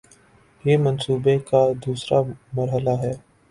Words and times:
یہ 0.65 0.77
منصوبے 0.77 1.37
کا 1.49 1.61
دوسرا 1.85 2.21
مرحلہ 2.53 2.99
ہے 3.01 3.13